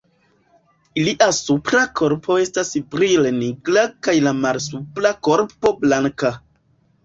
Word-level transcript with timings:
Ilia 1.01 1.27
supra 1.39 1.81
korpo 1.99 2.39
estas 2.45 2.73
brile 2.95 3.35
nigra 3.37 3.87
kaj 4.09 4.19
la 4.31 4.35
malsupra 4.41 5.15
korpo 5.31 5.77
blanka. 5.87 6.37